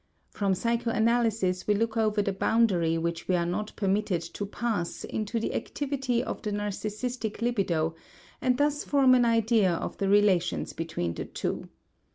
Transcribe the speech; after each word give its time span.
From 0.31 0.55
psychoanalysis 0.55 1.67
we 1.67 1.75
look 1.75 1.95
over 1.95 2.23
the 2.23 2.33
boundary 2.33 2.97
which 2.97 3.27
we 3.27 3.35
are 3.35 3.45
not 3.45 3.71
permitted 3.75 4.23
to 4.33 4.47
pass 4.47 5.03
into 5.03 5.39
the 5.39 5.53
activity 5.53 6.23
of 6.23 6.41
the 6.41 6.49
narcissistic 6.51 7.39
libido 7.39 7.93
and 8.41 8.57
thus 8.57 8.83
form 8.83 9.13
an 9.13 9.25
idea 9.25 9.71
of 9.75 9.97
the 9.99 10.09
relations 10.09 10.73
between 10.73 11.13
the 11.13 11.25
two. 11.25 11.69